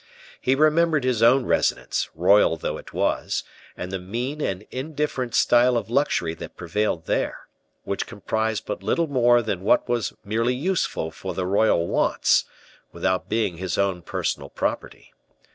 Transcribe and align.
He 0.41 0.55
remembered 0.55 1.03
his 1.03 1.21
own 1.21 1.45
residence, 1.45 2.09
royal 2.15 2.57
though 2.57 2.77
it 2.77 2.91
was, 2.91 3.43
and 3.77 3.91
the 3.91 3.99
mean 3.99 4.41
and 4.41 4.65
indifferent 4.71 5.35
style 5.35 5.77
of 5.77 5.91
luxury 5.91 6.33
that 6.33 6.57
prevailed 6.57 7.05
there, 7.05 7.47
which 7.83 8.07
comprised 8.07 8.65
but 8.65 8.81
little 8.81 9.05
more 9.05 9.43
than 9.43 9.61
what 9.61 9.87
was 9.87 10.13
merely 10.25 10.55
useful 10.55 11.11
for 11.11 11.35
the 11.35 11.45
royal 11.45 11.87
wants, 11.87 12.45
without 12.91 13.29
being 13.29 13.57
his 13.57 13.77
own 13.77 14.01
personal 14.01 14.49
property. 14.49 15.13